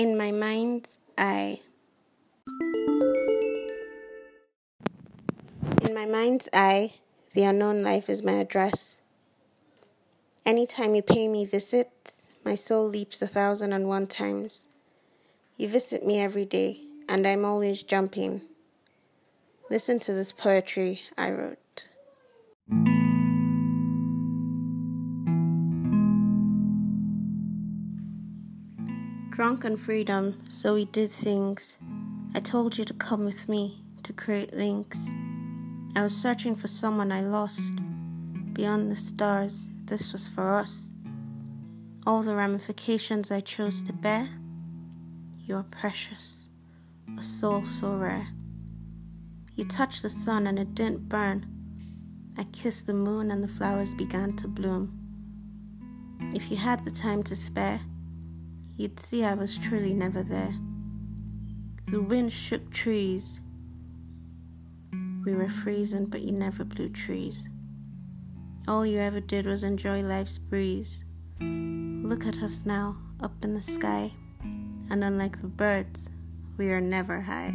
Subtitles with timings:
[0.00, 1.60] In my mind's eye.
[5.82, 6.94] In my mind's eye,
[7.34, 8.98] the unknown life is my address.
[10.46, 14.68] Anytime you pay me visits, my soul leaps a thousand and one times.
[15.58, 18.40] You visit me every day, and I'm always jumping.
[19.68, 21.59] Listen to this poetry I wrote.
[29.40, 31.78] Drunk on freedom, so we did things.
[32.34, 34.98] I told you to come with me to create links.
[35.96, 37.62] I was searching for someone I lost.
[38.52, 40.90] Beyond the stars, this was for us.
[42.06, 44.28] All the ramifications I chose to bear.
[45.46, 46.46] You are precious,
[47.18, 48.26] a soul so rare.
[49.54, 51.46] You touched the sun and it didn't burn.
[52.36, 54.98] I kissed the moon and the flowers began to bloom.
[56.34, 57.80] If you had the time to spare,
[58.80, 60.54] you'd see I was truly never there.
[61.88, 63.40] The wind shook trees.
[65.22, 67.46] We were freezing, but you never blew trees.
[68.66, 71.04] All you ever did was enjoy life's breeze.
[71.40, 76.08] Look at us now, up in the sky, and unlike the birds,
[76.56, 77.54] we are never high.